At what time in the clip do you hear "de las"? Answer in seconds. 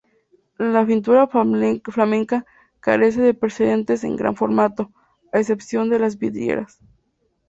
5.91-6.17